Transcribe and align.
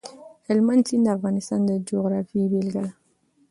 هلمند 0.47 0.83
سیند 0.89 1.03
د 1.09 1.13
افغانستان 1.17 1.59
د 1.69 1.71
جغرافیې 1.89 2.45
بېلګه 2.51 2.81
ده. 2.85 2.93